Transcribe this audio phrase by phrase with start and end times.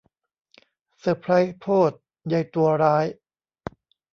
[0.99, 1.91] เซอร์ไพรส์โพด
[2.31, 3.05] ยัยตัวร้าย